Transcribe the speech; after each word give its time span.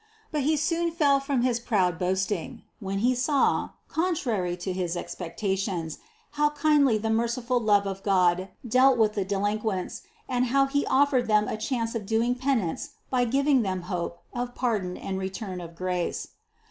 But 0.31 0.41
he 0.41 0.57
soon 0.57 0.89
fell 0.89 1.19
from 1.19 1.43
his 1.43 1.59
proud 1.59 1.99
boasting, 1.99 2.63
when 2.79 2.97
he 3.05 3.13
saw, 3.13 3.69
contrary 3.87 4.57
to 4.57 4.73
his 4.73 4.97
expectations, 4.97 5.99
how 6.31 6.49
kindly 6.49 6.97
the 6.97 7.11
merciful 7.11 7.59
love 7.59 7.85
of 7.85 8.01
God 8.01 8.49
dealt 8.67 8.97
with 8.97 9.13
the 9.13 9.23
delinquents, 9.23 10.01
and 10.27 10.47
how 10.47 10.65
He 10.65 10.87
offered 10.87 11.27
them 11.27 11.47
a 11.47 11.55
chance 11.55 11.93
of 11.93 12.07
doing 12.07 12.33
penance 12.33 12.93
by 13.11 13.25
giv 13.25 13.45
130 13.45 13.51
CITY 13.51 13.51
OF 13.51 13.51
GOD 13.51 13.51
ing 13.51 13.61
them 13.61 13.95
hope 13.95 14.19
of 14.33 14.55
pardon 14.55 14.97
and 14.97 15.19
return 15.19 15.61
of 15.61 15.75
grace. 15.75 16.29